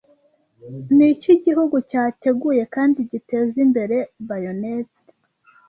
[0.95, 4.91] Niki gihugu cyateguye kandi giteza imbere bayonet